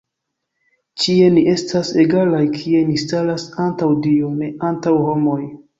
[1.03, 5.41] Ĉie ni estas egalaj, kie ni staras antaŭ Dio, ne antaŭ homoj.